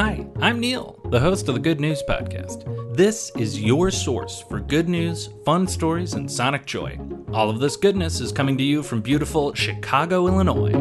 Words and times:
Hi, 0.00 0.26
I'm 0.40 0.60
Neil, 0.60 0.98
the 1.10 1.20
host 1.20 1.46
of 1.50 1.54
the 1.54 1.60
Good 1.60 1.78
News 1.78 2.02
Podcast. 2.08 2.96
This 2.96 3.30
is 3.36 3.60
your 3.60 3.90
source 3.90 4.40
for 4.40 4.58
good 4.58 4.88
news, 4.88 5.28
fun 5.44 5.68
stories, 5.68 6.14
and 6.14 6.32
sonic 6.32 6.64
joy. 6.64 6.98
All 7.34 7.50
of 7.50 7.60
this 7.60 7.76
goodness 7.76 8.18
is 8.18 8.32
coming 8.32 8.56
to 8.56 8.64
you 8.64 8.82
from 8.82 9.02
beautiful 9.02 9.52
Chicago, 9.52 10.26
Illinois. 10.26 10.72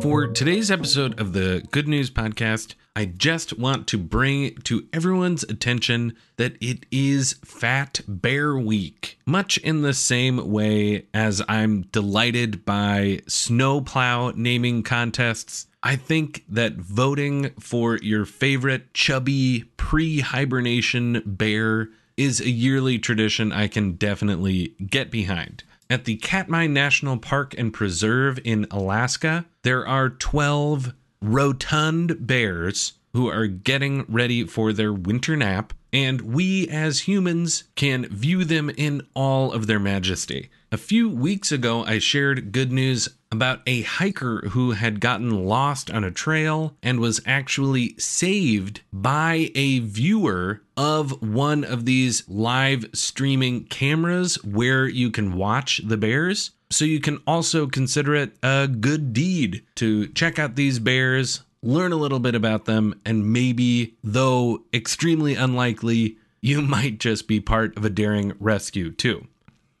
For 0.00 0.28
today's 0.28 0.70
episode 0.70 1.18
of 1.18 1.32
the 1.32 1.66
Good 1.72 1.88
News 1.88 2.12
Podcast, 2.12 2.76
I 2.94 3.06
just 3.06 3.58
want 3.58 3.88
to 3.88 3.98
bring 3.98 4.54
to 4.64 4.86
everyone's 4.92 5.42
attention 5.42 6.14
that 6.36 6.54
it 6.60 6.86
is 6.92 7.40
Fat 7.44 8.02
Bear 8.06 8.56
Week. 8.56 9.18
Much 9.26 9.58
in 9.58 9.82
the 9.82 9.94
same 9.94 10.52
way 10.52 11.06
as 11.12 11.42
I'm 11.48 11.82
delighted 11.90 12.64
by 12.64 13.22
snowplow 13.26 14.30
naming 14.36 14.84
contests, 14.84 15.66
I 15.82 15.96
think 15.96 16.44
that 16.48 16.74
voting 16.74 17.50
for 17.58 17.96
your 17.96 18.24
favorite 18.24 18.94
chubby 18.94 19.64
pre 19.76 20.20
hibernation 20.20 21.22
bear 21.26 21.88
is 22.16 22.40
a 22.40 22.50
yearly 22.50 22.98
tradition 22.98 23.52
I 23.52 23.66
can 23.66 23.92
definitely 23.92 24.74
get 24.88 25.10
behind. 25.10 25.64
At 25.90 26.04
the 26.04 26.16
Katmai 26.16 26.68
National 26.68 27.18
Park 27.18 27.54
and 27.58 27.72
Preserve 27.72 28.38
in 28.44 28.66
Alaska, 28.70 29.44
there 29.62 29.86
are 29.86 30.08
12 30.08 30.94
rotund 31.20 32.26
bears 32.26 32.94
who 33.12 33.28
are 33.28 33.46
getting 33.46 34.04
ready 34.08 34.44
for 34.44 34.72
their 34.72 34.92
winter 34.92 35.36
nap, 35.36 35.72
and 35.92 36.20
we 36.22 36.68
as 36.68 37.00
humans 37.00 37.64
can 37.74 38.06
view 38.06 38.44
them 38.44 38.70
in 38.70 39.06
all 39.14 39.52
of 39.52 39.66
their 39.66 39.80
majesty. 39.80 40.50
A 40.70 40.78
few 40.78 41.10
weeks 41.10 41.52
ago, 41.52 41.84
I 41.84 41.98
shared 41.98 42.50
good 42.50 42.72
news 42.72 43.08
about 43.30 43.60
a 43.66 43.82
hiker 43.82 44.48
who 44.50 44.70
had 44.70 45.00
gotten 45.00 45.44
lost 45.44 45.90
on 45.90 46.02
a 46.02 46.10
trail 46.10 46.76
and 46.82 46.98
was 46.98 47.20
actually 47.26 47.94
saved 47.98 48.80
by 48.92 49.50
a 49.54 49.80
viewer 49.80 50.62
of 50.76 51.22
one 51.22 51.64
of 51.64 51.84
these 51.84 52.26
live 52.28 52.86
streaming 52.94 53.64
cameras 53.64 54.42
where 54.44 54.88
you 54.88 55.10
can 55.10 55.36
watch 55.36 55.82
the 55.84 55.98
bears. 55.98 56.52
So 56.70 56.86
you 56.86 57.00
can 57.00 57.20
also 57.26 57.66
consider 57.66 58.14
it 58.14 58.32
a 58.42 58.66
good 58.66 59.12
deed 59.12 59.66
to 59.74 60.08
check 60.08 60.38
out 60.38 60.56
these 60.56 60.78
bears, 60.78 61.42
learn 61.62 61.92
a 61.92 61.96
little 61.96 62.18
bit 62.18 62.34
about 62.34 62.64
them, 62.64 63.00
and 63.04 63.32
maybe, 63.32 63.96
though 64.02 64.64
extremely 64.72 65.34
unlikely, 65.34 66.16
you 66.40 66.62
might 66.62 66.98
just 66.98 67.28
be 67.28 67.40
part 67.40 67.76
of 67.76 67.84
a 67.84 67.90
daring 67.90 68.32
rescue 68.38 68.90
too. 68.90 69.26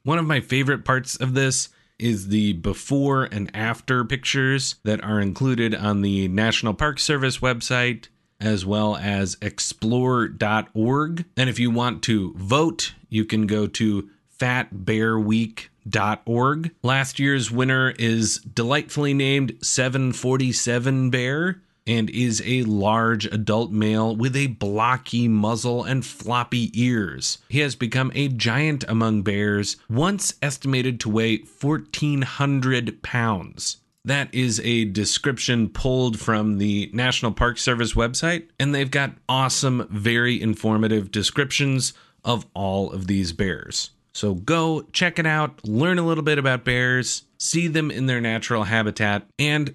One 0.04 0.18
of 0.18 0.26
my 0.26 0.40
favorite 0.40 0.84
parts 0.84 1.16
of 1.16 1.34
this 1.34 1.68
is 1.98 2.28
the 2.28 2.52
before 2.54 3.24
and 3.24 3.50
after 3.54 4.04
pictures 4.04 4.76
that 4.82 5.04
are 5.04 5.20
included 5.20 5.74
on 5.74 6.00
the 6.02 6.28
National 6.28 6.74
Park 6.74 6.98
Service 6.98 7.38
website 7.38 8.08
as 8.40 8.66
well 8.66 8.96
as 8.96 9.36
explore.org. 9.36 11.24
And 11.36 11.48
if 11.48 11.60
you 11.60 11.70
want 11.70 12.02
to 12.02 12.34
vote, 12.34 12.94
you 13.08 13.24
can 13.24 13.46
go 13.46 13.68
to 13.68 14.10
fatbearweek.org. 14.36 16.70
Last 16.82 17.20
year's 17.20 17.52
winner 17.52 17.90
is 17.90 18.38
delightfully 18.38 19.14
named 19.14 19.56
747 19.62 21.10
Bear 21.10 21.62
and 21.86 22.10
is 22.10 22.42
a 22.44 22.62
large 22.64 23.26
adult 23.26 23.70
male 23.70 24.14
with 24.14 24.36
a 24.36 24.46
blocky 24.48 25.28
muzzle 25.28 25.84
and 25.84 26.04
floppy 26.04 26.70
ears. 26.74 27.38
He 27.48 27.60
has 27.60 27.74
become 27.74 28.12
a 28.14 28.28
giant 28.28 28.84
among 28.88 29.22
bears, 29.22 29.76
once 29.88 30.34
estimated 30.42 31.00
to 31.00 31.10
weigh 31.10 31.38
1,400 31.38 33.02
pounds. 33.02 33.78
That 34.04 34.34
is 34.34 34.60
a 34.64 34.84
description 34.84 35.68
pulled 35.68 36.18
from 36.18 36.58
the 36.58 36.90
National 36.92 37.30
Park 37.30 37.58
Service 37.58 37.94
website, 37.94 38.48
and 38.58 38.74
they've 38.74 38.90
got 38.90 39.12
awesome, 39.28 39.86
very 39.90 40.40
informative 40.40 41.12
descriptions 41.12 41.92
of 42.24 42.46
all 42.54 42.90
of 42.90 43.06
these 43.06 43.32
bears. 43.32 43.90
So 44.12 44.34
go 44.34 44.82
check 44.92 45.18
it 45.18 45.26
out, 45.26 45.66
learn 45.66 45.98
a 45.98 46.06
little 46.06 46.24
bit 46.24 46.38
about 46.38 46.64
bears, 46.64 47.22
see 47.38 47.68
them 47.68 47.90
in 47.90 48.06
their 48.06 48.20
natural 48.20 48.64
habitat, 48.64 49.26
and 49.38 49.74